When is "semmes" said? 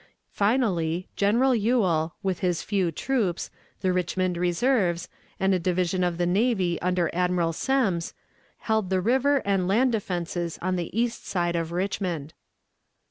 7.53-8.15